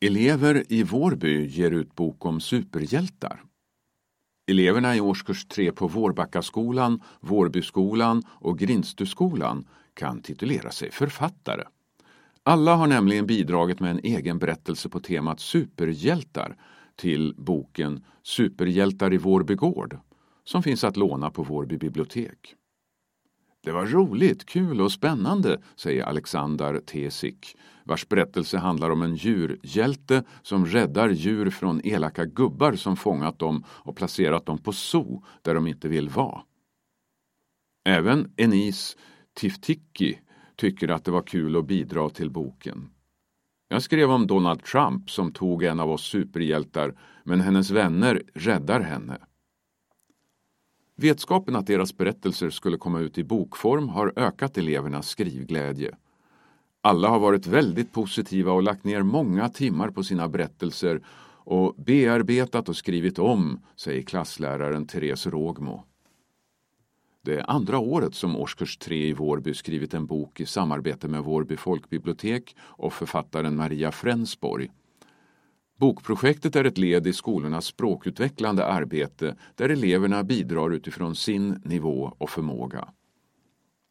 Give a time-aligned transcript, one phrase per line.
[0.00, 3.42] Elever i Vårby ger ut bok om superhjältar.
[4.50, 11.62] Eleverna i årskurs 3 på Vårbackaskolan, Vårbyskolan och Grindstuskolan kan titulera sig författare.
[12.42, 16.56] Alla har nämligen bidragit med en egen berättelse på temat superhjältar
[16.96, 19.98] till boken Superhjältar i Vårby gård
[20.44, 22.54] som finns att låna på Vårby bibliotek.
[23.64, 27.56] Det var roligt, kul och spännande, säger Alexander Tesik,
[27.86, 33.64] vars berättelse handlar om en djurhjälte som räddar djur från elaka gubbar som fångat dem
[33.68, 36.42] och placerat dem på zoo där de inte vill vara.
[37.84, 38.96] Även Enis
[39.34, 40.18] Tiftikki
[40.56, 42.90] tycker att det var kul att bidra till boken.
[43.68, 48.80] Jag skrev om Donald Trump som tog en av oss superhjältar men hennes vänner räddar
[48.80, 49.18] henne.
[50.96, 55.96] Vetskapen att deras berättelser skulle komma ut i bokform har ökat elevernas skrivglädje.
[56.86, 61.00] Alla har varit väldigt positiva och lagt ner många timmar på sina berättelser
[61.44, 65.84] och bearbetat och skrivit om, säger klassläraren Therese Rågmo.
[67.24, 71.24] Det är andra året som årskurs 3 i Vårby skrivit en bok i samarbete med
[71.24, 74.70] Vårby folkbibliotek och författaren Maria Frensborg.
[75.78, 82.30] Bokprojektet är ett led i skolornas språkutvecklande arbete där eleverna bidrar utifrån sin nivå och
[82.30, 82.88] förmåga.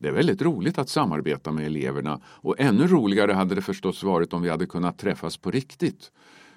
[0.00, 4.32] Det är väldigt roligt att samarbeta med eleverna och ännu roligare hade det förstås varit
[4.32, 6.12] om vi hade kunnat träffas på riktigt.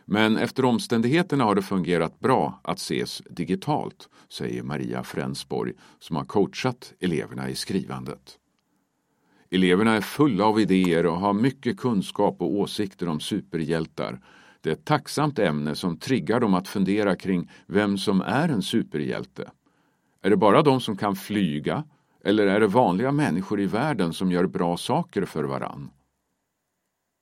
[0.06, 6.26] Men efter omständigheterna har det fungerat bra att ses digitalt, säger Maria Frensborg som har
[6.26, 8.38] coachat eleverna i skrivandet.
[9.50, 14.20] Eleverna är fulla av idéer och har mycket kunskap och åsikter om superhjältar
[14.64, 18.62] det är ett tacksamt ämne som triggar dem att fundera kring vem som är en
[18.62, 19.52] superhjälte.
[20.22, 21.84] Är det bara de som kan flyga
[22.24, 25.92] eller är det vanliga människor i världen som gör bra saker för varann?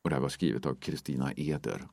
[0.03, 1.87] Och det här var skrivet av Kristina Eder.